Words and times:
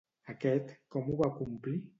Aquest 0.33 0.73
com 0.95 1.13
ho 1.13 1.21
va 1.23 1.31
complir? 1.39 1.79